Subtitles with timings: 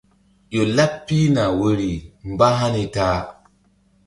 [0.53, 1.91] Ƴo laɓ pihna woyri
[2.31, 3.19] mbáhani ta a.